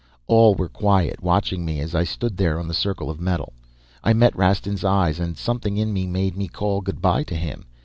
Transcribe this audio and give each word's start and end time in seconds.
All 0.25 0.55
were 0.55 0.67
quiet, 0.67 1.21
watching 1.21 1.63
me 1.63 1.79
as 1.79 1.93
I 1.93 2.05
stood 2.05 2.35
there 2.37 2.57
on 2.59 2.67
the 2.67 2.73
circle 2.73 3.11
of 3.11 3.21
metal. 3.21 3.53
I 4.03 4.13
met 4.13 4.35
Rastin's 4.35 4.83
eyes 4.83 5.19
and 5.19 5.37
something 5.37 5.77
in 5.77 5.93
me 5.93 6.07
made 6.07 6.35
me 6.35 6.47
call 6.47 6.81
goodbye 6.81 7.21
to 7.25 7.35
him. 7.35 7.65